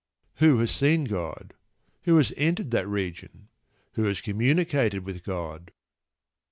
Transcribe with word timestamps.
Who 0.37 0.57
has 0.57 0.71
seen 0.71 1.03
God? 1.03 1.53
Who 2.05 2.17
has 2.17 2.33
entered 2.35 2.71
that 2.71 2.87
"region"? 2.87 3.49
Who 3.91 4.05
has 4.05 4.19
communicated 4.19 5.05
with 5.05 5.23
God? 5.23 5.71